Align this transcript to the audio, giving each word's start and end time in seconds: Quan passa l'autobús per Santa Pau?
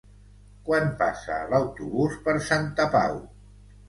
Quan 0.69 0.87
passa 1.01 1.37
l'autobús 1.51 2.15
per 2.23 2.35
Santa 2.47 2.89
Pau? 2.97 3.21